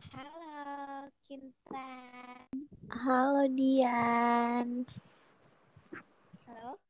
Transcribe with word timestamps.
Halo, 0.00 1.12
Kintan. 1.28 2.48
Halo 2.88 3.44
Dian. 3.52 4.88
Halo, 6.48 6.80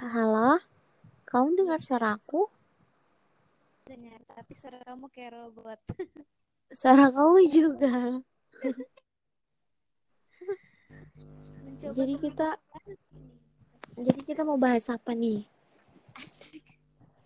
Halo. 0.00 0.50
Kamu 1.28 1.52
dengar 1.52 1.76
Iya. 1.76 1.84
suaraku? 1.84 2.48
dengar 3.84 4.22
tapi 4.24 4.54
suara 4.56 4.80
kamu 4.86 5.10
kayak 5.12 5.32
robot. 5.36 5.80
Suara 6.72 7.10
kamu 7.10 7.38
juga. 7.50 8.22
Jadi 11.76 12.14
kita 12.16 12.48
jadi 13.98 14.20
kita 14.22 14.46
mau 14.46 14.54
bahas 14.56 14.86
apa 14.88 15.10
nih? 15.12 15.42
Asik. 16.14 16.62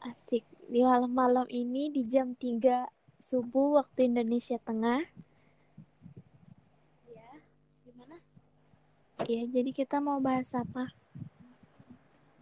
Asik. 0.00 0.42
Di 0.64 0.80
malam-malam 0.80 1.44
ini 1.52 1.92
di 1.92 2.08
jam 2.08 2.32
3 2.32 2.88
subuh 3.24 3.80
waktu 3.80 4.12
Indonesia 4.12 4.60
Tengah. 4.60 5.00
Ya, 7.08 7.30
gimana? 7.88 8.20
Ya, 9.24 9.42
jadi 9.48 9.70
kita 9.72 9.96
mau 10.04 10.20
bahas 10.20 10.52
apa? 10.52 10.92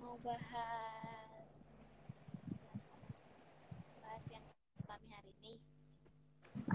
Mau 0.03 0.19
bahas 0.27 1.49
bahas 4.03 4.25
yang 4.35 4.45
kami 4.83 5.07
hari 5.15 5.31
ini. 5.47 5.55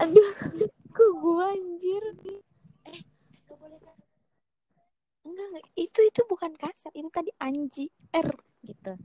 Aduh, 0.00 0.32
kok 0.96 1.10
gua 1.20 1.52
anjir. 1.52 2.04
Gak 3.44 3.56
boleh 3.60 3.76
kan? 3.84 3.96
Enggak, 5.28 5.46
enggak. 5.52 5.64
Itu 5.76 6.00
itu 6.00 6.20
bukan 6.24 6.56
kasar. 6.56 6.92
Itu 6.96 7.12
tadi 7.12 7.28
anji 7.36 7.92
R 8.16 8.28
gitu. 8.64 8.96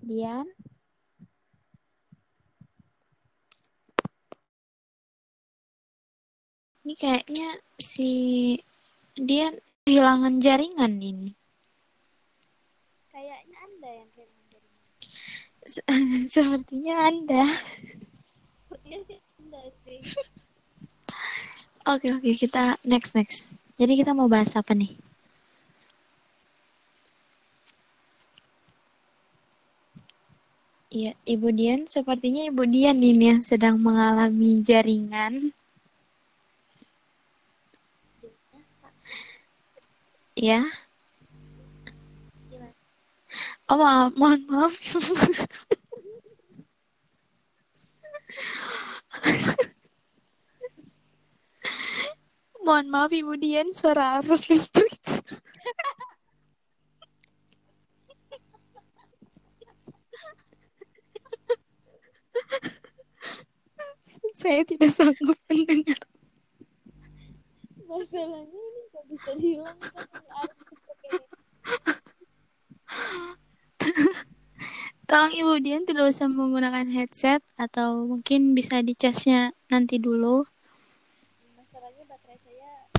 Dian. 0.00 0.46
Ini 6.80 6.94
kayaknya 6.96 7.48
si 7.76 8.10
Dian 9.12 9.60
kehilangan 9.84 10.40
jaringan 10.40 10.96
ini. 10.96 11.30
Kayaknya 13.12 13.56
Anda 13.60 13.90
yang 14.00 14.08
kehilangan 14.14 14.46
jaringan. 14.48 14.82
Se- 15.68 15.86
Sepertinya 16.32 16.94
Anda. 17.04 17.44
Iya 18.86 18.98
sih, 19.04 19.18
Anda 19.38 19.60
sih. 19.74 19.98
Oke, 21.90 22.12
oke, 22.12 22.36
kita 22.36 22.76
next 22.84 23.16
next. 23.16 23.56
Jadi 23.74 23.96
kita 23.98 24.12
mau 24.12 24.28
bahas 24.28 24.52
apa 24.52 24.76
nih? 24.76 24.94
Iya, 31.00 31.16
Ibu 31.24 31.48
Dian, 31.56 31.88
sepertinya 31.88 32.44
Ibu 32.50 32.62
Dian 32.68 33.00
ini 33.00 33.32
yang 33.32 33.40
sedang 33.40 33.80
mengalami 33.80 34.60
jaringan. 34.68 35.56
Ya, 40.36 40.60
oh 43.68 43.76
maaf, 43.80 44.12
mohon 44.20 44.40
maaf. 44.52 44.76
mohon 52.64 52.86
maaf 52.92 53.08
Ibu 53.08 53.40
Dian, 53.40 53.72
suara 53.72 54.20
arus 54.20 54.52
listrik. 54.52 54.99
Saya 64.50 64.66
tidak 64.66 64.90
sanggup 64.90 65.38
mendengar. 65.46 66.02
Masalahnya 67.86 68.50
ini 68.50 68.82
gak 68.90 69.04
bisa 69.06 69.30
dihilangkan 69.38 69.94
Tolong 75.06 75.34
Ibu 75.38 75.54
Dian 75.62 75.86
tidak 75.86 76.10
usah 76.10 76.26
menggunakan 76.26 76.90
headset 76.90 77.46
atau 77.54 78.10
mungkin 78.10 78.58
bisa 78.58 78.82
dicasnya 78.82 79.54
nanti 79.70 80.02
dulu. 80.02 80.42
masalahnya 81.54 82.02
baterai 82.10 82.38
saya 82.42 82.90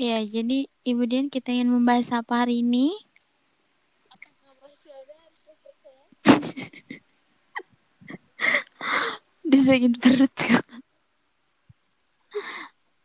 Ya, 0.00 0.24
jadi 0.24 0.72
Ibu 0.88 1.04
Dian 1.04 1.28
kita 1.28 1.52
ingin 1.52 1.68
membahas 1.68 2.08
apa 2.16 2.48
hari 2.48 2.64
ini? 2.64 3.12
masih 4.82 4.98
ada 4.98 5.14
harus 5.14 5.42
repot 5.46 5.76
ya. 5.86 5.94
Disakit 9.52 10.00
perut. 10.00 10.32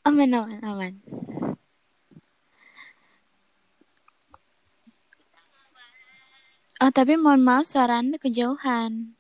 Aman, 0.08 0.32
aman, 0.32 0.64
aman. 0.64 0.94
Oh, 6.78 6.94
tapi 6.94 7.20
mohon 7.20 7.44
maaf 7.44 7.68
suara 7.68 8.00
Anda 8.00 8.16
kejauhan. 8.16 9.12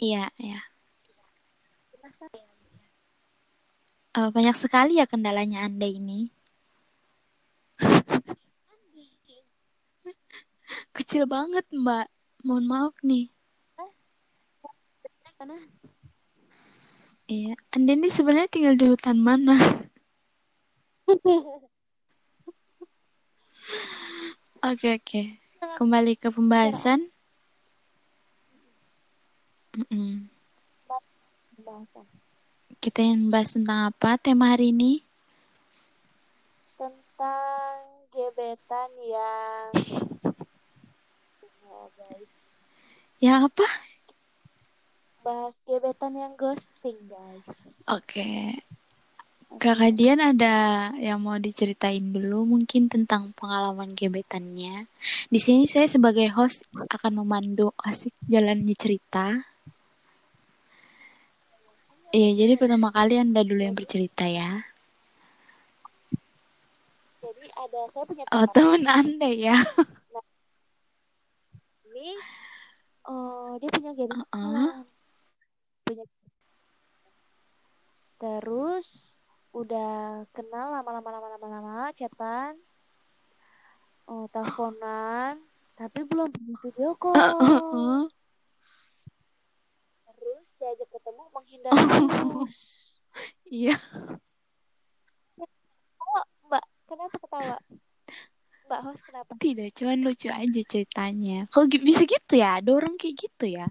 Iya, 0.00 0.32
iya. 0.40 0.56
Ya? 0.56 0.60
Eh, 4.18 4.30
banyak 4.34 4.56
sekali 4.56 4.98
ya 4.98 5.04
kendalanya 5.04 5.68
Anda 5.68 5.84
ini. 5.84 6.32
Kecil 10.96 11.28
banget, 11.28 11.66
Mbak. 11.70 12.06
Mohon 12.46 12.64
maaf 12.70 12.94
nih. 13.04 13.28
Mana? 15.38 15.54
Iya, 17.30 17.54
Anda 17.70 17.94
ini 17.94 18.10
sebenarnya 18.10 18.50
tinggal 18.50 18.74
di 18.74 18.90
hutan 18.90 19.22
mana? 19.22 19.54
Oke, 24.58 24.98
oke. 24.98 25.22
Kembali 25.78 26.18
ke 26.18 26.34
pembahasan. 26.34 27.14
Pembahasan 31.54 32.06
Kita 32.82 32.98
ingin 33.06 33.30
membahas 33.30 33.54
tentang 33.54 33.86
apa 33.94 34.18
tema 34.18 34.50
hari 34.50 34.74
ini? 34.74 35.06
tentang 36.74 37.78
gebetan 38.10 38.90
yang 39.02 39.70
ya 41.62 41.80
guys 41.94 42.36
Ya 43.24 43.32
apa? 43.46 43.66
Bahas 45.20 45.58
gebetan 45.64 46.14
yang 46.14 46.32
ghosting 46.34 46.96
guys 47.06 47.82
Oke. 47.90 48.58
Kakak 49.48 49.96
Dian 49.96 50.20
ada 50.20 50.92
yang 51.00 51.24
mau 51.24 51.40
diceritain 51.40 52.12
dulu 52.12 52.44
mungkin 52.44 52.92
tentang 52.92 53.32
pengalaman 53.32 53.96
gebetannya. 53.96 54.84
Di 55.32 55.40
sini 55.40 55.64
saya 55.64 55.88
sebagai 55.88 56.28
host 56.36 56.68
akan 56.76 57.24
memandu 57.24 57.72
asik 57.80 58.12
jalannya 58.28 58.76
cerita. 58.76 59.40
Iya, 62.12 62.44
jadi 62.44 62.60
pertama 62.60 62.92
kali 62.92 63.16
Anda 63.16 63.40
dulu 63.40 63.64
yang 63.64 63.72
bercerita 63.72 64.28
ya. 64.28 64.68
jadi 67.24 67.48
ada 67.56 67.80
saya 67.88 68.04
punya 68.04 68.24
Oh, 68.28 68.44
teman 68.52 68.84
teman 68.84 69.00
Anda 69.16 69.28
ya. 69.32 69.56
ini 71.88 72.14
oh 73.08 73.56
dia 73.56 73.68
punya 73.72 73.92
gebetan 73.96 74.28
Uh-uh. 74.28 74.70
Punya 75.88 76.04
terus 78.20 79.16
udah 79.56 80.28
kenal 80.36 80.68
lama-lama 80.76 81.08
lama-lama 81.16 81.46
lama 81.48 81.76
chatan 81.96 82.60
oh 84.04 84.28
teleponan 84.28 85.40
tapi 85.72 86.04
belum 86.04 86.28
pernah 86.28 86.58
video 86.60 86.90
call 87.00 87.16
Uh-uh. 87.16 88.04
terus 90.12 90.52
diajak 90.60 90.88
ketemu 90.92 91.22
menghindar 91.32 91.72
terus 91.80 92.58
Iya. 93.48 93.74
oh 96.04 96.24
mbak 96.44 96.64
kenapa 96.84 97.16
ketawa 97.16 97.56
mbak 98.68 98.80
host 98.84 99.00
kenapa 99.00 99.32
Tidak, 99.40 99.68
cuman 99.72 100.04
lucu 100.04 100.28
aja 100.28 100.60
ceritanya. 100.68 101.48
Kok 101.48 101.72
bisa 101.80 102.04
gitu 102.04 102.36
ya? 102.36 102.60
Ada 102.60 102.68
orang 102.76 103.00
kayak 103.00 103.16
gitu 103.16 103.48
ya? 103.48 103.66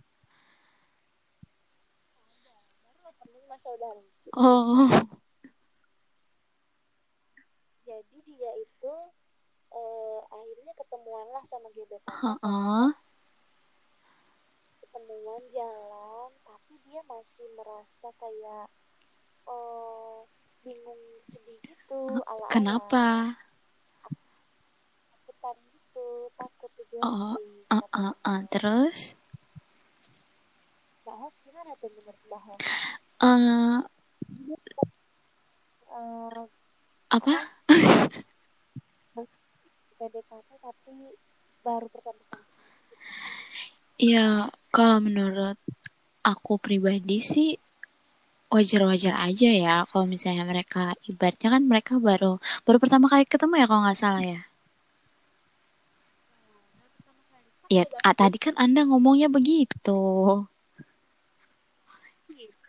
baru 3.28 3.46
lucu 3.59 4.30
Oh. 4.38 4.88
jadi 7.83 8.18
dia 8.21 8.51
itu 8.57 8.94
eh, 9.69 10.19
akhirnya 10.27 10.74
ketemuan 10.75 11.27
lah 11.31 11.44
sama 11.44 11.68
gebetannya 11.71 12.36
Heeh. 12.38 12.88
ketemuan 14.81 15.44
jalan 15.50 16.30
tapi 16.44 16.74
dia 16.83 17.01
masih 17.06 17.48
merasa 17.56 18.12
kayak 18.15 18.68
eh 19.48 20.18
bingung 20.62 21.00
sedih 21.25 21.57
gitu 21.63 22.01
ala-ala 22.27 22.51
Kenapa? 22.51 23.06
takutan 25.07 25.56
gitu 25.71 26.07
takut 26.36 26.71
di 26.75 26.83
Oh, 27.00 27.39
ghosting 27.39 27.63
uh, 27.71 27.88
uh, 27.95 28.15
uh. 28.21 28.39
terus? 28.51 29.15
Mbak 31.07 31.15
Hos 31.15 31.36
gimana 31.39 31.71
tuh 31.74 31.88
menurut 31.95 32.19
Mbak 32.27 32.59
Eh, 33.18 33.81
apa? 37.10 37.36
PDKT 39.98 40.50
tapi 40.62 40.94
baru 41.66 41.90
pertama 41.90 42.22
Ya, 43.98 44.54
kalau 44.69 45.02
menurut 45.02 45.58
aku 46.22 46.62
pribadi 46.62 47.18
sih 47.25 47.58
wajar-wajar 48.54 49.18
aja 49.18 49.50
ya 49.50 49.75
kalau 49.90 50.06
misalnya 50.06 50.46
mereka 50.46 50.94
ibaratnya 51.10 51.50
kan 51.58 51.64
mereka 51.66 51.94
baru 51.98 52.38
baru 52.64 52.78
pertama 52.78 53.10
kali 53.10 53.25
ketemu 53.25 53.54
ya 53.58 53.66
kalau 53.66 53.81
nggak 53.84 53.98
salah 53.98 54.22
ya. 54.22 54.42
Ya, 57.68 57.84
ah, 58.06 58.16
tadi 58.16 58.38
kan 58.40 58.54
Anda 58.56 58.88
ngomongnya 58.88 59.28
begitu. 59.28 60.00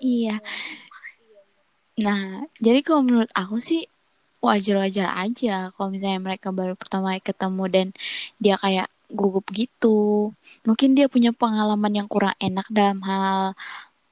Iya. 0.01 0.41
Nah, 1.99 2.47
jadi 2.63 2.81
kalau 2.87 3.03
menurut 3.07 3.31
aku 3.35 3.57
sih 3.59 3.83
wajar-wajar 4.47 5.09
aja 5.25 5.55
kalau 5.75 5.89
misalnya 5.95 6.21
mereka 6.23 6.49
baru 6.55 6.75
pertama 6.79 7.11
kali 7.15 7.23
ketemu 7.31 7.65
dan 7.75 7.87
dia 8.43 8.55
kayak 8.65 8.89
gugup 9.11 9.47
gitu. 9.61 10.31
Mungkin 10.67 10.91
dia 10.97 11.07
punya 11.11 11.31
pengalaman 11.35 11.93
yang 11.99 12.09
kurang 12.13 12.37
enak 12.39 12.67
dalam 12.71 13.01
hal 13.09 13.41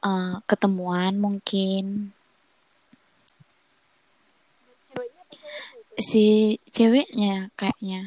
eh, 0.08 0.34
ketemuan 0.50 1.14
mungkin. 1.24 1.84
Si 6.08 6.24
ceweknya 6.74 7.34
kayaknya. 7.58 8.00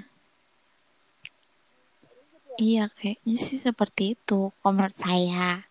Iya, 2.60 2.84
kayaknya 2.98 3.36
sih 3.46 3.58
seperti 3.68 4.04
itu 4.20 4.40
kalau 4.60 4.72
menurut 4.76 4.98
saya. 5.06 5.64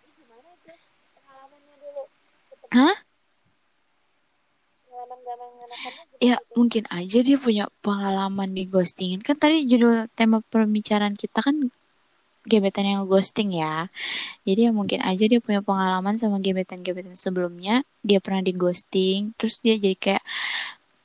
Ini 0.00 0.08
gimana 0.16 0.48
itu 0.56 0.72
pengalamannya 1.14 1.74
dulu 1.82 2.02
ketemu 2.08 2.54
Hah? 2.72 3.08
gimana 5.68 5.76
Ya, 6.18 6.36
mungkin 6.58 6.84
aja 6.90 7.18
dia 7.22 7.38
punya 7.38 7.70
pengalaman 7.84 8.50
di 8.50 8.66
ghostingin. 8.66 9.22
Kan 9.22 9.38
tadi 9.38 9.62
judul 9.70 10.10
tema 10.18 10.42
pembicaraan 10.50 11.14
kita 11.14 11.44
kan 11.46 11.70
gebetan 12.48 12.88
yang 12.88 13.02
ghosting 13.06 13.54
ya. 13.54 13.86
Jadi 14.42 14.66
ya 14.66 14.72
mungkin 14.74 15.00
aja 15.04 15.24
dia 15.30 15.38
punya 15.38 15.60
pengalaman 15.62 16.18
sama 16.18 16.42
gebetan-gebetan 16.42 17.14
sebelumnya. 17.14 17.86
Dia 18.02 18.18
pernah 18.18 18.42
di 18.42 18.52
ghosting, 18.56 19.36
terus 19.38 19.62
dia 19.62 19.78
jadi 19.78 19.94
kayak 19.94 20.24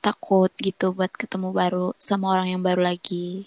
takut 0.02 0.50
gitu 0.58 0.92
buat 0.92 1.12
ketemu 1.14 1.48
baru 1.54 1.86
sama 2.00 2.34
orang 2.34 2.58
yang 2.58 2.62
baru 2.64 2.82
lagi. 2.84 3.46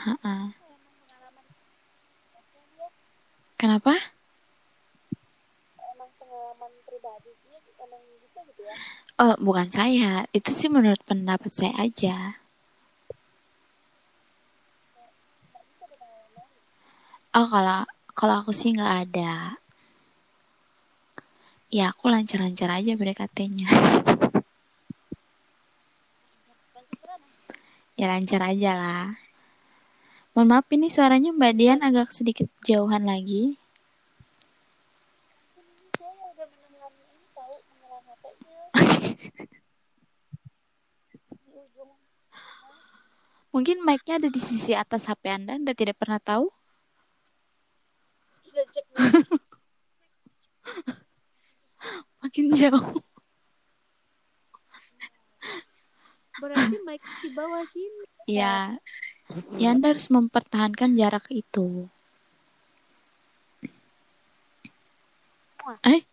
Ha-ha. 0.00 0.56
Kenapa? 3.60 4.14
emang 5.94 6.10
pengalaman 6.18 6.72
pribadi 6.84 7.30
dia 7.46 7.58
emang 7.80 8.02
gitu 8.18 8.38
gitu 8.50 8.53
ya 8.53 8.53
Oh, 9.20 9.34
bukan 9.38 9.68
saya. 9.70 10.26
Itu 10.34 10.50
sih 10.50 10.70
menurut 10.72 11.00
pendapat 11.06 11.50
saya 11.54 11.74
aja. 11.78 12.38
Oh, 17.34 17.46
kalau 17.50 17.82
kalau 18.14 18.34
aku 18.42 18.54
sih 18.54 18.70
nggak 18.74 19.10
ada. 19.10 19.58
Ya, 21.74 21.90
aku 21.90 22.06
lancar-lancar 22.06 22.70
aja 22.70 22.94
berapa 22.94 23.26
ya 27.98 28.06
lancar 28.10 28.40
aja 28.46 28.70
lah. 28.78 29.18
Mohon 30.34 30.48
maaf 30.50 30.66
ini 30.74 30.90
suaranya 30.90 31.30
Mbak 31.30 31.54
Dian 31.54 31.80
agak 31.82 32.10
sedikit 32.10 32.50
jauhan 32.66 33.06
lagi. 33.06 33.54
ini 35.58 35.86
saya 35.94 36.10
udah 36.34 36.46
menelan 36.50 36.90
ini 36.90 37.26
tahu 37.34 37.54
menelan 37.70 38.02
HP-nya 38.02 38.62
di 41.38 41.50
ujung 41.54 41.90
Mungkin 43.54 43.86
mic-nya 43.86 44.18
ada 44.18 44.26
di 44.26 44.42
sisi 44.42 44.74
atas 44.74 45.06
HP 45.06 45.30
Anda, 45.30 45.54
Anda 45.54 45.78
tidak 45.78 46.02
pernah 46.02 46.18
tahu? 46.18 46.50
Makin 52.22 52.46
jauh. 52.58 52.98
berarti 56.34 56.76
mic 56.82 56.98
di 57.22 57.30
bawah 57.32 57.64
sini 57.70 58.04
Ya, 58.26 58.80
ya 59.56 59.68
Anda 59.72 59.92
harus 59.92 60.08
mempertahankan 60.08 60.96
jarak 60.96 61.28
itu. 61.28 61.88
Eh, 65.84 66.04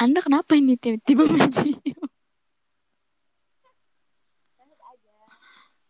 Anda 0.00 0.24
kenapa 0.24 0.56
ini 0.56 0.76
tiba-tiba 0.76 1.24
mencium? 1.32 2.08
Nangis 4.56 4.80
aja 4.80 5.16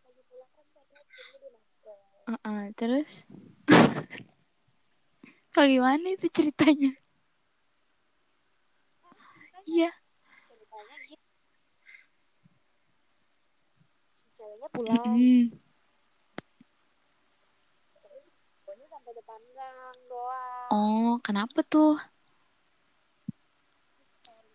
lagi 0.03 0.23
pulang 0.26 0.50
kan 0.55 0.67
saya 0.75 1.03
ciumnya 1.06 1.50
di 1.55 1.62
masker 2.29 2.37
Uh-uh, 2.45 2.69
terus? 2.77 3.25
Bagaimana 5.57 6.13
itu 6.13 6.29
ceritanya? 6.29 6.93
Iya. 9.67 9.93
ceritanya 10.49 10.97
gitu 11.05 11.27
si 14.11 14.27
ceweknya 14.33 14.69
pulang 14.73 14.97
Mm-mm. 15.05 15.53
terus 17.99 18.27
pokoknya 18.65 18.87
sampai 18.89 19.13
depan 19.13 19.41
gang 19.53 19.77
doang 20.09 20.69
Oh, 20.71 21.21
kenapa 21.21 21.61
tuh? 21.63 22.01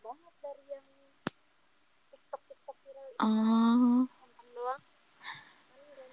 banget 0.02 0.34
dari 0.42 0.64
yang 0.68 0.88
tiktok 2.10 2.42
tiktok 2.44 2.78
viral 2.82 3.10
Oh, 3.22 4.10
nonton 4.10 4.48
doang 4.52 4.82
kan 5.70 5.78
dan 5.94 6.12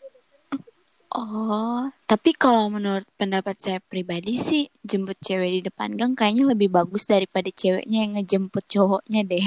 gebetan 0.00 0.48
begitu 0.56 1.01
oh. 1.16 1.92
Tapi 2.08 2.30
kalau 2.36 2.68
menurut 2.72 3.08
pendapat 3.20 3.56
saya 3.60 3.78
pribadi 3.80 4.36
sih, 4.36 4.68
jemput 4.84 5.16
cewek 5.20 5.50
di 5.50 5.60
depan 5.68 5.96
gang 5.96 6.12
kayaknya 6.16 6.52
lebih 6.52 6.68
bagus 6.72 7.08
daripada 7.08 7.48
ceweknya 7.52 7.98
yang 8.04 8.12
ngejemput 8.16 8.64
cowoknya 8.68 9.20
deh. 9.24 9.46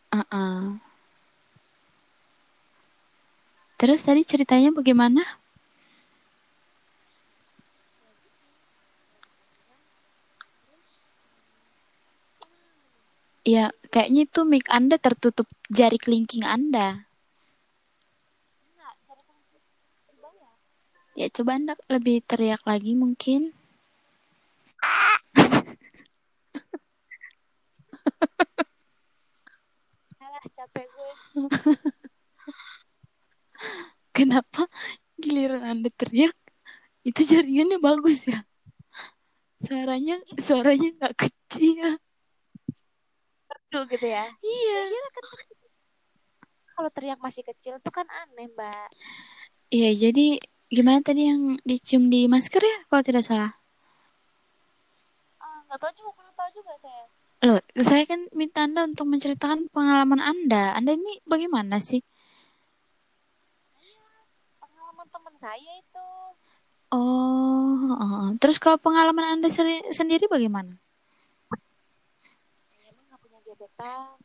Uh-uh. 0.08 0.78
Terus 3.78 4.02
tadi 4.02 4.22
ceritanya 4.26 4.70
bagaimana? 4.74 5.22
Ya, 13.48 13.72
kayaknya 13.88 14.28
itu 14.28 14.44
mic 14.44 14.68
Anda 14.68 15.00
tertutup 15.00 15.48
jari 15.72 15.96
kelingking 15.96 16.44
Anda. 16.44 17.08
bawah 20.20 20.52
Ya, 21.16 21.32
coba 21.32 21.56
Anda 21.56 21.72
lebih 21.88 22.20
teriak 22.28 22.60
lagi 22.68 22.92
mungkin. 22.92 23.56
alah 30.20 30.44
capek 30.52 30.84
gue 30.92 31.12
Kenapa 34.12 34.68
giliran 35.16 35.64
Anda 35.64 35.88
teriak, 35.88 36.36
itu 37.00 37.24
jaringannya 37.24 37.80
bagus 37.80 38.28
ya? 38.28 38.44
Suaranya, 39.56 40.20
suaranya 40.36 40.92
nggak 41.00 41.16
kecil. 41.16 41.96
Aduh 43.68 43.84
gitu 43.86 44.06
ya 44.08 44.24
Iya. 44.40 44.78
iya 44.88 45.04
kan 45.12 45.24
kalau 46.72 46.90
teriak 46.94 47.18
masih 47.18 47.42
kecil 47.42 47.74
tuh 47.82 47.92
kan 47.92 48.06
aneh 48.08 48.48
mbak 48.48 48.88
Iya, 49.68 50.08
jadi 50.08 50.40
gimana 50.66 51.04
tadi 51.04 51.28
yang 51.28 51.60
dicium 51.60 52.08
di 52.08 52.24
masker 52.24 52.62
ya, 52.62 52.78
kalau 52.88 53.04
tidak 53.04 53.20
salah? 53.20 53.52
ah 55.38 55.60
nggak 55.68 55.76
tahu 55.76 55.92
juga 55.94 56.10
kurang 56.16 56.32
tahu 56.32 56.48
juga 56.54 56.72
saya 56.80 57.04
Loh, 57.38 57.60
saya 57.76 58.02
kan 58.02 58.26
minta 58.32 58.64
Anda 58.64 58.82
untuk 58.82 59.06
menceritakan 59.06 59.70
pengalaman 59.70 60.18
Anda. 60.18 60.74
Anda 60.74 60.96
ini 60.96 61.22
bagaimana 61.22 61.78
sih? 61.78 62.00
pengalaman 64.58 65.06
teman 65.06 65.34
saya 65.36 65.72
itu 65.76 66.06
Oh, 66.88 67.76
oh. 67.94 68.32
terus 68.40 68.56
kalau 68.56 68.80
pengalaman 68.80 69.36
Anda 69.36 69.52
seri- 69.52 69.84
sendiri 69.92 70.24
bagaimana? 70.26 70.80
Gebetan 73.78 74.18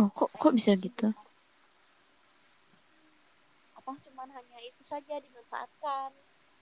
Oh, 0.00 0.08
kok 0.08 0.28
kok 0.40 0.52
bisa 0.56 0.72
gitu? 0.76 1.08
Apa 3.76 3.92
cuman 4.04 4.28
hanya 4.32 4.58
itu 4.64 4.82
saja 4.84 5.20
dimanfaatkan? 5.20 6.10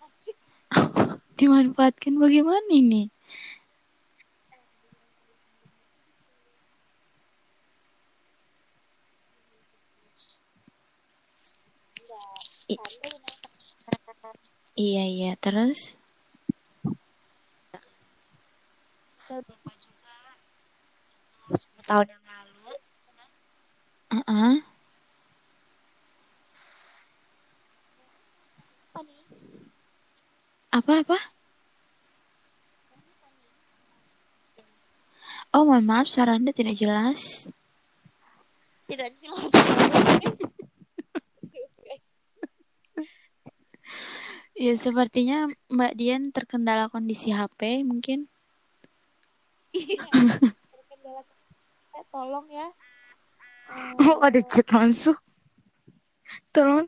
Asik. 0.03 0.35
Dimanfaatkan 1.39 2.19
bagaimana 2.19 2.67
ini? 2.71 3.07
I- 12.71 12.79
iya 14.79 15.05
iya 15.07 15.33
terus 15.39 15.99
Saya 19.21 19.39
lupa 19.47 19.71
juga. 19.79 20.15
Itu 21.23 21.55
10 21.55 21.80
tahun 21.91 22.07
yang 22.07 22.23
lalu. 22.23 22.71
Apa 28.91 29.03
nih? 29.03 29.27
apa 30.71 31.03
apa 31.03 31.19
oh 35.51 35.67
mohon 35.67 35.83
maaf 35.83 36.07
suara 36.07 36.39
anda 36.39 36.55
tidak 36.55 36.79
jelas 36.79 37.51
Tidak 38.87 39.11
jelas. 39.23 39.51
ya 44.67 44.75
sepertinya 44.79 45.51
Mbak 45.71 45.93
Dian 45.99 46.31
terkendala 46.31 46.87
kondisi 46.87 47.35
HP 47.35 47.83
mungkin 47.83 48.31
Iya. 49.71 50.03
Tolong 52.11 52.47
ya. 52.51 52.69
Oh 54.03 54.19
ada 54.19 54.41
chat 54.43 54.67
masuk 54.75 55.19
tolong 56.51 56.87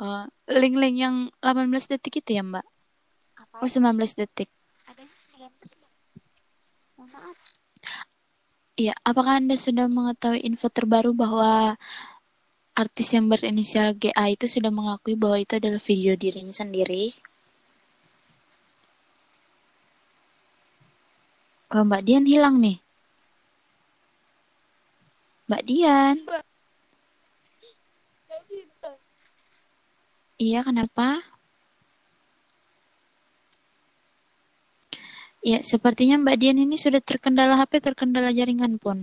Oh, 0.00 0.24
link-link 0.48 0.96
yang 0.96 1.28
18 1.44 1.68
detik 1.92 2.24
itu 2.24 2.40
ya 2.40 2.42
Mbak 2.44 2.64
apa? 3.36 3.56
oh 3.60 3.68
19 3.68 4.00
detik 4.16 4.48
Adanya 4.88 5.12
19 5.12 5.76
Mbak. 5.76 5.92
Mohon 6.96 7.08
maaf. 7.12 7.36
Iya, 8.80 8.96
apakah 9.04 9.44
Anda 9.44 9.60
sudah 9.60 9.92
mengetahui 9.92 10.40
info 10.40 10.72
terbaru 10.72 11.12
bahwa 11.12 11.76
artis 12.72 13.12
yang 13.12 13.28
berinisial 13.28 13.92
GA 13.92 14.32
itu 14.32 14.48
sudah 14.48 14.72
mengakui 14.72 15.20
bahwa 15.20 15.36
itu 15.36 15.60
adalah 15.60 15.76
video 15.76 16.16
dirinya 16.16 16.52
sendiri? 16.52 17.12
Oh, 21.70 21.82
Mbak 21.86 22.02
Dian 22.06 22.26
hilang 22.26 22.58
nih. 22.58 22.76
Mbak 25.46 25.62
Dian, 25.66 26.16
iya 30.44 30.60
kenapa? 30.66 31.06
Ya, 35.50 35.58
sepertinya 35.64 36.16
Mbak 36.22 36.36
Dian 36.40 36.58
ini 36.64 36.76
sudah 36.76 37.00
terkendala 37.00 37.54
HP, 37.60 37.72
terkendala 37.86 38.30
jaringan 38.38 38.76
pun. 38.76 38.98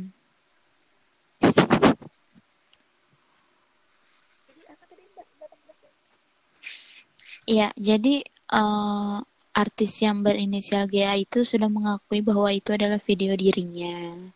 Iya, 7.48 7.68
jadi 7.80 8.14
eh, 8.60 9.18
artis 9.58 10.06
yang 10.06 10.22
berinisial 10.22 10.86
GA 10.86 11.18
itu 11.18 11.42
sudah 11.42 11.66
mengakui 11.66 12.22
bahwa 12.22 12.54
itu 12.54 12.78
adalah 12.78 13.02
video 13.02 13.34
dirinya 13.34 14.30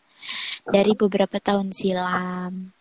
dari 0.66 0.98
beberapa 0.98 1.38
tahun 1.38 1.70
silam. 1.70 2.74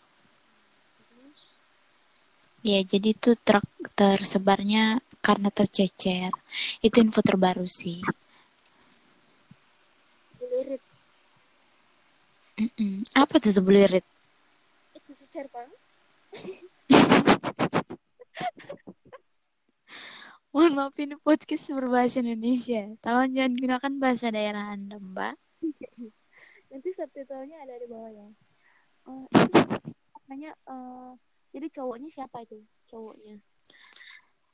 Ya, 2.65 2.81
jadi 2.85 3.17
itu 3.17 3.37
ter 3.41 3.61
tersebarnya 3.97 5.05
karena 5.21 5.49
tercecer. 5.53 6.33
Itu 6.81 6.97
info 7.05 7.21
terbaru 7.21 7.65
sih. 7.69 8.01
dilirit. 10.41 10.83
Mm-mm. 12.61 13.05
Apa 13.17 13.41
tuh 13.41 13.53
tuh 13.57 13.65
belirit? 13.65 14.05
Itu 14.97 15.13
cecer 15.25 15.47
banget. 15.53 15.81
Mohon 20.51 20.73
maaf 20.83 20.99
ini 20.99 21.15
podcast 21.15 21.71
berbahasa 21.71 22.27
Indonesia. 22.27 22.83
Tolong 22.99 23.31
jangan 23.31 23.55
gunakan 23.55 23.93
bahasa 24.03 24.35
daerah 24.35 24.75
Anda, 24.75 24.99
Mbak. 24.99 25.35
Nanti 26.75 26.89
subtitlenya 26.91 27.63
ada 27.63 27.79
di 27.79 27.87
bawah 27.87 28.11
ya. 28.11 28.29
Eh, 29.07 29.25
itu 29.31 29.63
namanya 30.27 30.51
eh 30.67 31.11
jadi 31.55 31.67
cowoknya 31.71 32.11
siapa 32.11 32.43
itu? 32.43 32.59
Cowoknya. 32.91 33.39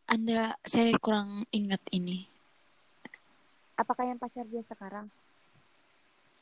Anda 0.04 0.60
saya 0.68 0.92
kurang 1.00 1.48
ingat 1.48 1.80
ini. 1.96 2.28
Apakah 3.80 4.04
yang 4.04 4.20
pacar 4.20 4.44
dia 4.52 4.60
sekarang? 4.60 5.08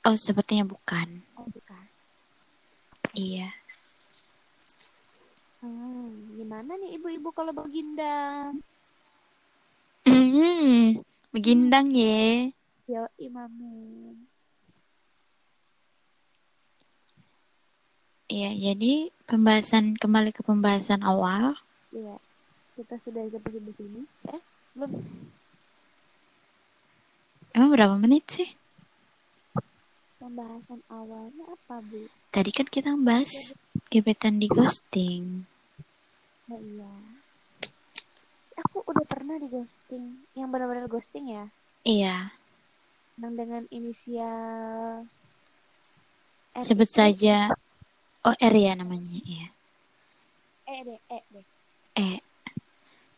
Oh, 0.03 0.19
sepertinya 0.19 0.67
bukan. 0.67 1.23
Oh, 1.39 1.47
bukan. 1.47 1.87
Iya. 3.15 3.55
Hmm, 5.63 6.43
gimana 6.43 6.75
nih 6.75 6.99
ibu-ibu 6.99 7.31
kalau 7.31 7.55
begindang? 7.55 8.59
Hmm, 10.65 10.97
begindang 11.29 11.93
ya. 11.93 12.49
Yo, 12.89 13.05
imamin. 13.21 14.17
Iya, 18.33 18.57
jadi 18.57 19.13
pembahasan 19.29 20.01
kembali 20.01 20.33
ke 20.33 20.41
pembahasan 20.41 21.05
awal. 21.05 21.61
Iya. 21.93 22.17
Kita 22.81 22.97
sudah 22.97 23.29
sampai 23.29 23.61
di 23.61 23.73
sini. 23.77 24.09
Eh, 24.33 24.41
belum. 24.73 25.05
Emang 27.53 27.69
berapa 27.69 28.01
menit 28.01 28.25
sih? 28.33 28.57
Pembahasan 30.17 30.81
awalnya 30.89 31.45
apa, 31.45 31.85
Bu? 31.85 32.09
Tadi 32.33 32.51
kan 32.57 32.73
kita 32.73 32.97
membahas 32.97 33.53
gebetan 33.93 34.41
di 34.41 34.49
ghosting. 34.49 35.45
Oh 36.49 36.57
iya. 36.57 37.21
Aku 38.63 38.87
udah 38.87 39.05
pernah 39.07 39.37
di 39.39 39.51
ghosting. 39.51 40.25
Yang 40.39 40.49
benar-benar 40.51 40.87
ghosting 40.87 41.27
ya. 41.31 41.45
Iya, 41.85 42.33
Yang 43.21 43.35
dengan 43.37 43.63
inisial 43.69 45.05
R 46.55 46.63
sebut 46.63 46.89
saja 46.89 47.53
OR 48.25 48.55
ya 48.55 48.73
namanya. 48.79 49.21
Iya. 49.21 49.47
E 50.65 50.77
deh, 50.81 51.01
E 51.13 51.19
deh. 51.29 51.47
Eh, 52.01 52.19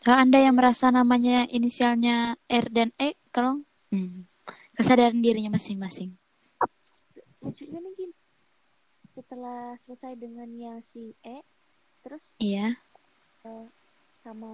kalau 0.02 0.18
Anda 0.18 0.42
yang 0.42 0.58
merasa 0.58 0.90
namanya 0.90 1.46
inisialnya 1.46 2.34
R 2.50 2.66
dan 2.74 2.90
E, 2.98 3.14
tolong 3.30 3.62
hmm, 3.94 4.26
kesadaran 4.74 5.22
dirinya 5.22 5.54
masing-masing. 5.54 6.16
Lucunya 7.38 7.78
nih 7.78 7.92
gini. 7.94 8.14
Setelah 9.14 9.78
selesai 9.78 10.18
dengan 10.18 10.50
yang 10.58 10.82
si 10.82 11.14
E, 11.22 11.44
terus 12.02 12.34
Iya, 12.42 12.82
eh, 13.46 13.66
sama 14.26 14.50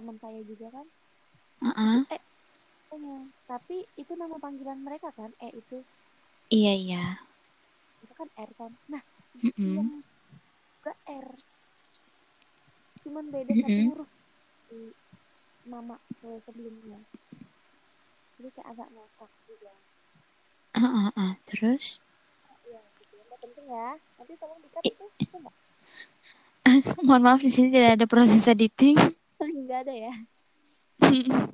teman 0.00 0.16
saya 0.24 0.40
juga 0.48 0.66
kan. 0.72 0.86
Heeh. 1.62 2.00
E 2.14 2.16
namanya. 2.90 3.28
Tapi 3.50 3.76
itu 4.00 4.12
nama 4.16 4.36
panggilan 4.40 4.80
mereka 4.80 5.08
kan, 5.18 5.30
E 5.44 5.48
itu. 5.60 5.78
iya 6.50 6.72
iya. 6.82 7.02
Itu 8.04 8.12
kan 8.16 8.28
R 8.36 8.50
kan. 8.58 8.72
Nah, 8.92 9.02
Mm-mm. 9.44 9.76
yang 9.76 9.88
juga 10.80 10.92
R. 11.06 11.28
Cuman 13.04 13.24
beda 13.34 13.54
satu 13.62 13.68
Mm-mm. 13.68 13.88
huruf 13.88 14.10
di 14.68 14.80
nama 15.68 15.96
sebelumnya. 16.44 17.00
Jadi 18.40 18.48
kayak 18.56 18.68
agak 18.72 18.88
ngakak 18.96 19.30
juga. 19.48 19.72
Heeh, 20.76 21.10
heeh. 21.16 21.32
Terus, 21.48 21.86
Iya, 22.68 22.80
gitu. 22.98 23.14
Nggak 23.26 23.40
penting 23.44 23.66
ya. 23.68 23.88
Nanti 24.16 24.32
tolong 24.40 24.60
dikat 24.64 24.84
itu. 24.92 25.06
Coba. 25.32 25.50
mohon 27.06 27.22
maaf 27.24 27.40
di 27.42 27.50
sini 27.50 27.68
tidak 27.74 27.98
ada 27.98 28.06
proses 28.06 28.44
editing. 28.46 28.96
Enggak 29.40 29.88
ada 29.88 29.94
ya. 29.96 30.14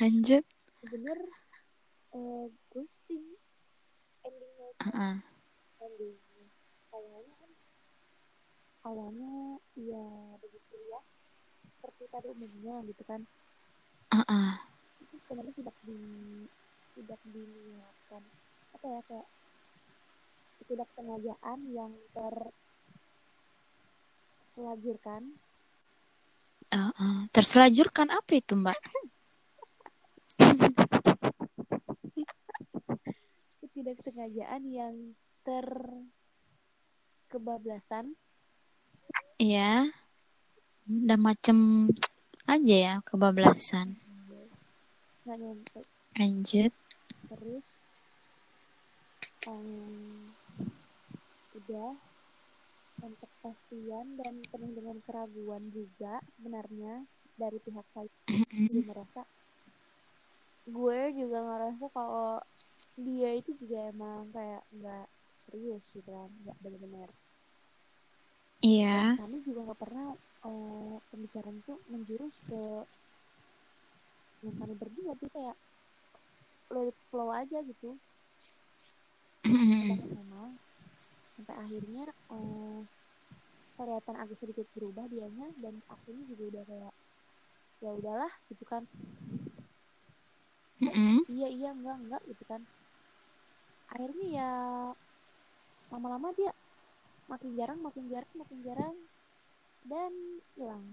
Lanjut. 0.00 0.44
bener 0.84 1.16
eh, 2.12 2.46
ghosting 2.72 3.24
endingnya 4.20 4.66
itu 4.68 4.80
Heeh. 4.84 5.16
endingnya 5.80 6.44
awalnya 6.92 7.34
kan 7.40 7.50
awalnya 8.84 9.32
ya 9.80 10.04
begitu 10.44 10.76
ya 10.92 11.00
seperti 11.80 12.04
pada 12.12 12.28
umumnya 12.36 12.84
gitu 12.84 13.02
kan 13.08 13.24
Heeh. 14.12 14.50
itu 15.00 15.14
sebenarnya 15.24 15.54
tidak 15.56 15.76
di 15.88 15.98
tidak 17.00 17.20
diniatkan 17.32 18.22
apa 18.76 18.86
ya 18.92 19.00
kayak 19.08 19.28
tidak 20.68 20.88
sengajaan 20.96 21.58
yang 21.72 21.92
ter 22.12 22.36
Heeh. 26.74 27.16
Terselajurkan 27.30 28.10
apa 28.10 28.30
itu, 28.34 28.58
Mbak? 28.58 28.78
ketidaksengajaan 33.60 34.62
yang 34.70 34.94
ter 35.44 35.66
kebablasan 37.28 38.14
Iya. 39.34 39.90
Udah 40.86 41.18
macem 41.18 41.90
aja 42.46 42.76
ya 42.76 42.94
kebablasan. 43.02 43.98
nggak 45.24 45.38
nyampe 45.40 45.80
Lanjut. 46.14 46.72
terus 47.32 47.66
um, 49.48 50.30
udah 51.56 51.96
untuk 53.04 53.28
kepastian 53.38 54.16
dan 54.16 54.34
penuh 54.48 54.72
dengan 54.72 54.96
keraguan 55.04 55.68
juga 55.70 56.18
sebenarnya 56.32 57.04
dari 57.36 57.58
pihak 57.60 57.86
saya 57.92 58.08
Mm-mm. 58.30 58.68
juga 58.72 58.82
merasa 58.96 59.22
gue 60.64 61.00
juga 61.12 61.38
ngerasa 61.44 61.84
kalau 61.92 62.40
dia 62.96 63.36
itu 63.36 63.52
juga 63.60 63.92
emang 63.92 64.32
kayak 64.32 64.62
nggak 64.72 65.06
serius 65.36 65.84
gitu 65.92 66.08
kan 66.08 66.30
nggak 66.42 66.56
benar-benar 66.64 67.10
Iya. 68.64 69.12
dan 69.12 69.28
kami 69.28 69.36
juga 69.44 69.60
nggak 69.68 69.80
pernah 69.84 70.06
eh, 70.16 70.96
pembicaraan 71.12 71.56
itu 71.60 71.74
menjurus 71.84 72.40
ke 72.48 72.60
yang 74.40 74.56
kami 74.56 74.74
berdua 74.80 75.12
tuh 75.20 75.28
kayak 75.28 75.56
it 76.88 76.96
flow 77.12 77.28
aja 77.28 77.60
gitu 77.60 77.96
memang 79.44 80.56
sampai 81.36 81.54
akhirnya 81.60 82.04
eh, 82.08 82.80
kelihatan 83.76 84.16
agak 84.18 84.38
sedikit 84.40 84.66
berubah 84.74 85.06
dianya 85.12 85.46
dan 85.62 85.74
akunya 85.90 86.22
juga 86.30 86.44
udah 86.50 86.64
kayak 86.70 86.94
ya 87.82 87.90
udahlah 87.92 88.32
gitu 88.50 88.64
kan 88.64 88.82
Mm-mm. 90.82 91.24
iya 91.30 91.48
iya 91.50 91.68
enggak 91.76 91.96
enggak 92.02 92.22
gitu 92.30 92.44
kan 92.50 92.62
akhirnya 93.92 94.26
ya 94.38 94.50
lama-lama 95.92 96.28
dia 96.38 96.52
makin 97.30 97.50
jarang 97.58 97.78
makin 97.86 98.04
jarang 98.12 98.32
makin 98.40 98.58
jarang 98.66 98.96
dan 99.90 100.12
hilang 100.56 100.84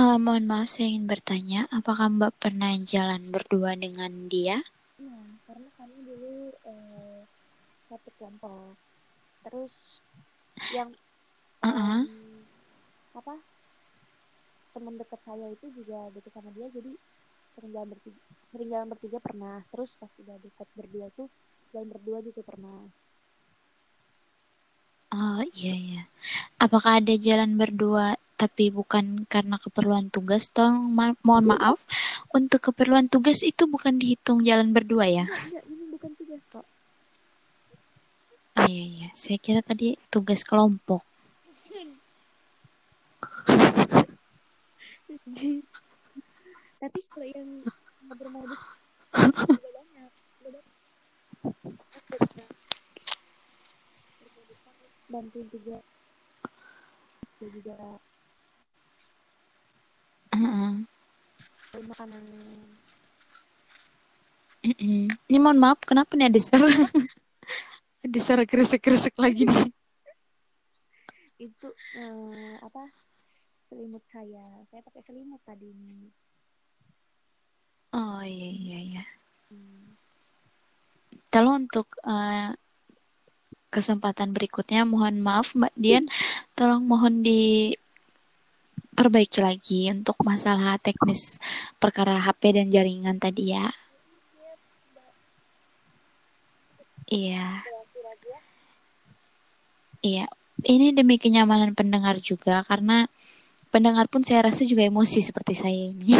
Eh, 0.00 0.16
mohon 0.24 0.44
maaf 0.50 0.68
saya 0.70 0.86
ingin 0.90 1.06
bertanya, 1.12 1.60
apakah 1.78 2.06
Mbak 2.16 2.32
pernah 2.42 2.72
jalan 2.92 3.22
berdua 3.34 3.70
dengan 3.84 4.12
dia? 4.32 4.56
Iya, 5.00 5.18
karena 5.46 5.68
kami 5.78 5.96
dulu 6.08 6.34
eh, 6.70 7.20
satu 7.88 8.08
kelompok. 8.16 8.76
Terus 9.44 9.74
yang 10.74 10.90
Uh-uh. 11.64 12.04
em, 12.04 12.44
apa 13.14 13.34
teman 14.74 14.94
dekat 14.98 15.20
saya 15.22 15.46
itu 15.54 15.66
juga 15.78 16.10
dekat 16.12 16.32
sama 16.34 16.50
dia, 16.52 16.66
jadi 16.74 16.92
sering 17.54 17.70
jalan 17.70 17.88
bertiga, 17.94 18.20
sering 18.50 18.68
jalan 18.74 18.88
bertiga 18.90 19.18
pernah. 19.22 19.56
Terus 19.70 19.90
pas 19.96 20.10
udah 20.18 20.36
dekat 20.42 20.68
berdua 20.74 21.06
tuh 21.14 21.28
jalan 21.70 21.88
berdua 21.94 22.18
juga 22.26 22.42
pernah. 22.42 22.78
Oh 25.14 25.46
iya 25.54 25.74
iya. 25.78 26.02
Apakah 26.58 26.98
ada 26.98 27.14
jalan 27.14 27.54
berdua 27.54 28.18
tapi 28.34 28.74
bukan 28.74 29.30
karena 29.30 29.62
keperluan 29.62 30.10
tugas? 30.10 30.50
Tolong 30.50 30.90
ma- 30.90 31.14
mohon 31.22 31.54
maaf, 31.54 31.78
untuk 32.34 32.58
keperluan 32.58 33.06
tugas 33.06 33.46
itu 33.46 33.70
bukan 33.70 33.94
dihitung 33.94 34.42
jalan 34.42 34.74
berdua 34.74 35.06
ya? 35.06 35.24
Ini 35.30 35.84
bukan 35.94 36.10
tugas 36.18 36.42
kok. 36.50 36.66
Oh 38.54 38.66
iya 38.70 38.84
iya. 38.86 39.08
Saya 39.18 39.38
kira 39.42 39.60
tadi 39.66 39.98
tugas 40.12 40.46
kelompok. 40.46 41.02
Tapi 46.80 47.00
kalau 47.08 47.26
yang 47.26 47.48
bermodus 48.14 48.62
bantuin 55.08 55.46
juga 55.52 55.76
juga 57.38 57.76
Uh-uh. 60.34 60.74
beli 61.70 61.84
makanan 61.86 62.22
Mm-mm. 64.64 65.12
Ini 65.28 65.38
mohon 65.44 65.60
maaf, 65.60 65.78
kenapa 65.84 66.16
nih 66.16 66.32
ada 66.32 66.40
suara? 66.40 66.72
suara 68.20 68.44
kresek-kresek 68.44 69.16
lagi 69.16 69.48
nih. 69.48 69.72
itu 71.34 71.66
eh, 71.98 72.56
apa 72.62 72.88
selimut 73.68 74.00
saya 74.08 74.64
saya 74.70 74.80
pakai 74.86 75.02
selimut 75.04 75.42
tadi 75.44 75.66
ini 75.66 76.08
Oh 77.94 78.26
iya 78.26 78.50
iya 78.50 78.78
iya. 78.82 79.06
hmm. 79.54 79.94
Tolong 81.30 81.70
untuk 81.70 81.86
eh, 82.02 82.50
kesempatan 83.70 84.34
berikutnya 84.34 84.82
mohon 84.82 85.22
maaf 85.22 85.54
Mbak 85.54 85.70
Dian, 85.78 86.10
tolong 86.58 86.82
mohon 86.82 87.22
diperbaiki 87.22 87.78
lagi 89.38 89.94
untuk 89.94 90.18
masalah 90.26 90.74
teknis 90.82 91.38
perkara 91.78 92.18
HP 92.18 92.58
dan 92.58 92.74
jaringan 92.74 93.22
tadi 93.22 93.54
ya. 93.54 93.70
Iya, 97.06 97.62
ya 97.62 97.73
iya. 100.04 100.26
Ini 100.64 100.94
demi 100.94 101.16
kenyamanan 101.18 101.72
pendengar 101.74 102.16
juga 102.20 102.62
karena 102.68 103.08
pendengar 103.74 104.06
pun 104.06 104.22
saya 104.22 104.46
rasa 104.46 104.62
juga 104.62 104.86
emosi 104.86 105.18
seperti 105.24 105.54
saya 105.56 105.74
ini. 105.74 106.14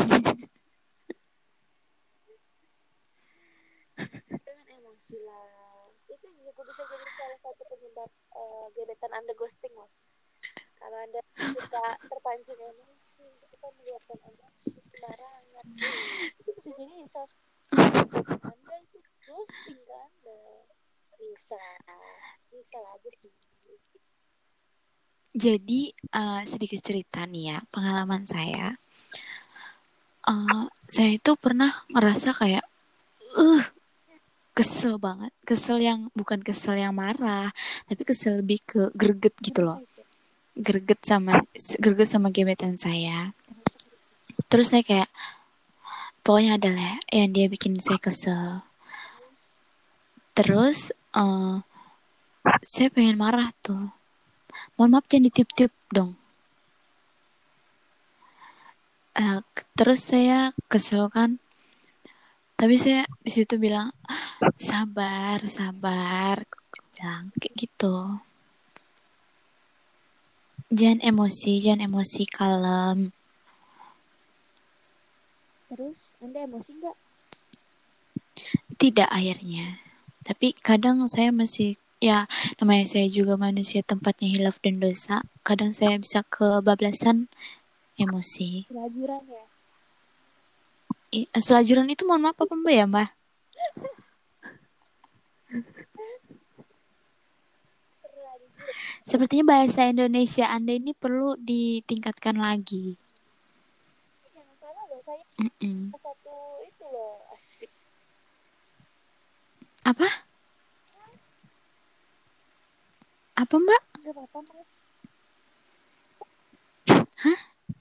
dengan 3.95 4.67
emosi 4.75 5.17
lah 5.23 5.87
itu 6.11 6.27
juga 6.35 6.61
bisa 6.67 6.83
jadi 6.83 7.09
salah 7.15 7.39
satu 7.47 7.63
penyebab 7.71 8.11
eh, 8.11 8.67
gebetan 8.75 9.13
anda 9.15 9.33
ghosting 9.39 9.71
loh 9.79 9.87
kalau 10.83 10.99
anda 10.99 11.23
suka 11.39 11.85
terpancing 12.11 12.59
emosi 12.59 13.27
suka 13.39 13.69
melihatkan 13.79 14.19
emosi 14.19 14.83
sembarangan 14.83 15.65
itu 16.43 16.51
bisa 16.59 16.71
jadi 16.75 16.95
salah 17.07 17.29
satu 17.31 18.19
anda 18.51 18.75
itu 18.83 18.99
ghosting 19.31 19.81
kan 19.87 20.11
Nah, 20.27 20.74
bisa 21.33 21.61
bisa 22.53 22.79
aja 22.79 23.11
sih 23.17 23.33
Jadi 25.35 25.91
eh, 25.91 26.43
sedikit 26.47 26.79
cerita 26.79 27.27
nih 27.27 27.45
ya 27.51 27.59
pengalaman 27.75 28.23
saya. 28.23 28.79
Eh, 30.25 30.65
saya 30.87 31.11
itu 31.19 31.35
pernah 31.37 31.85
ngerasa 31.91 32.33
kayak, 32.33 32.65
uh, 33.37 33.65
kesel 34.55 34.97
banget, 34.97 35.35
kesel 35.43 35.83
yang 35.83 36.09
bukan 36.15 36.41
kesel 36.41 36.79
yang 36.79 36.95
marah, 36.95 37.51
tapi 37.91 38.03
kesel 38.07 38.41
lebih 38.41 38.63
ke 38.65 38.95
greget 38.95 39.35
gitu 39.43 39.67
loh, 39.67 39.83
greget 40.55 41.03
sama 41.03 41.43
greget 41.83 42.09
sama 42.09 42.31
gebetan 42.31 42.79
saya. 42.79 43.35
Terus 44.47 44.71
saya 44.71 44.87
kayak, 44.87 45.11
pokoknya 46.23 46.57
ada 46.63 46.71
lah 46.71 46.95
yang 47.11 47.35
dia 47.35 47.51
bikin 47.51 47.77
saya 47.83 47.99
kesel. 47.99 48.63
Terus 50.35 50.91
eh, 51.15 51.57
saya 52.61 52.89
pengen 52.91 53.17
marah 53.19 53.51
tuh. 53.63 53.95
Mohon 54.77 54.91
maaf 54.99 55.07
jangan 55.11 55.27
ditip-tip 55.31 55.73
dong. 55.91 56.13
Eh, 59.15 59.39
k- 59.55 59.67
terus 59.79 60.01
saya 60.03 60.51
kesel 60.67 61.07
kan. 61.11 61.39
Tapi 62.59 62.75
saya 62.79 63.07
di 63.23 63.31
situ 63.31 63.55
bilang 63.59 63.91
sabar, 64.59 65.39
sabar. 65.47 66.43
Bilang 66.95 67.31
kayak 67.39 67.55
gitu. 67.55 68.19
Jangan 70.75 70.99
emosi, 71.07 71.63
jangan 71.63 71.87
emosi, 71.87 72.23
kalem. 72.27 73.15
terus 75.75 76.15
anda 76.23 76.47
emosi 76.47 76.71
nggak 76.79 76.97
Tidak 78.79 79.09
akhirnya. 79.11 79.84
Tapi 80.25 80.57
kadang 80.59 81.05
saya 81.07 81.31
masih 81.31 81.77
ya 82.01 82.25
namanya 82.61 82.85
saya 82.89 83.07
juga 83.09 83.37
manusia 83.37 83.81
tempatnya 83.85 84.29
hilaf 84.35 84.57
dan 84.65 84.81
dosa. 84.81 85.21
Kadang 85.47 85.71
saya 85.77 85.97
bisa 86.01 86.25
kebablasan 86.27 87.29
emosi. 87.97 88.67
kelajuran 88.69 89.23
ya 89.29 89.45
I- 91.15 91.31
Selajuran 91.39 91.87
itu 91.87 92.03
mohon 92.03 92.27
maaf 92.27 92.35
apa 92.43 92.55
mbak 92.59 92.75
ya 92.75 92.85
mbak? 92.91 93.09
Sepertinya 99.05 99.55
bahasa 99.55 99.87
Indonesia 99.87 100.49
Anda 100.49 100.75
ini 100.81 100.97
perlu 100.97 101.37
ditingkatkan 101.39 102.41
lagi. 102.41 102.97
jangan 104.33 104.57
salah 104.59 104.85
loh 104.89 105.01
saya 105.05 105.23
Mm-mm. 105.39 105.93
satu 105.95 106.35
itu 106.65 106.85
loh 106.89 107.21
asik 107.37 107.71
Apa? 109.85 110.09
Apa 113.37 113.55
mbak? 113.61 113.83
nggak 114.05 114.13
apa-apa 114.21 114.39
mas 114.53 114.73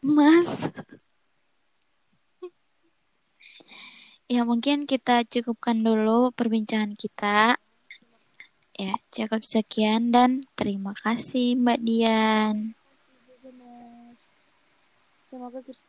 Mas? 0.04 0.52
ya 4.32 4.42
mungkin 4.48 4.88
kita 4.88 5.28
cukupkan 5.28 5.84
dulu 5.84 6.32
perbincangan 6.32 6.96
kita. 6.96 7.60
Ya, 8.74 8.98
cukup 9.14 9.46
sekian 9.46 10.10
dan 10.10 10.50
terima 10.58 10.98
kasih 10.98 11.54
Mbak 11.60 11.80
Dian. 11.86 12.74
Terima 13.38 13.68
kasih. 14.10 14.34
Semoga 15.30 15.60
kita 15.62 15.83